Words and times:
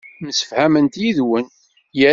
Msefhament 0.25 0.93
yid-wen. 1.01 1.47